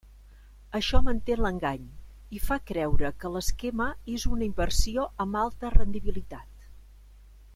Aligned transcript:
Això 0.77 0.99
manté 1.07 1.35
l'engany 1.41 1.83
i 2.37 2.41
fa 2.45 2.57
creure 2.71 3.11
que 3.23 3.31
l'esquema 3.35 3.89
és 4.15 4.25
una 4.37 4.47
inversió 4.49 5.05
amb 5.27 5.39
alta 5.45 5.73
rendibilitat. 5.79 6.69